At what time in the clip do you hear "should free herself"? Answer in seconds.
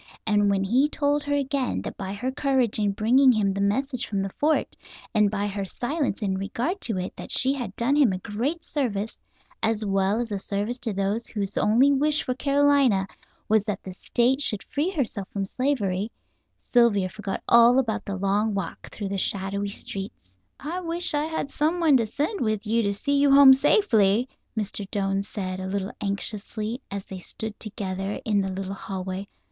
14.41-15.27